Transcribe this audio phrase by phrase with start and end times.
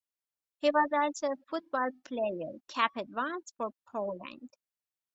[0.61, 4.49] He was also a football player, capped once for Poland.